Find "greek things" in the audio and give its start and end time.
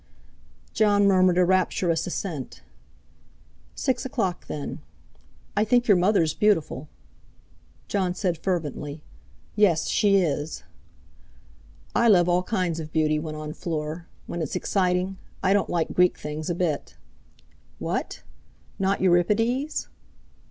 15.93-16.49